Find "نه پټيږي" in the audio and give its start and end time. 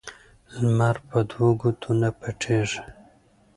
2.01-2.81